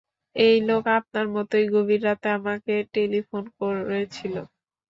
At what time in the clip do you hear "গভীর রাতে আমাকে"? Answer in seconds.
1.73-2.73